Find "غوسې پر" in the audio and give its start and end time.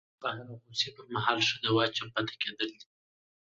0.63-1.05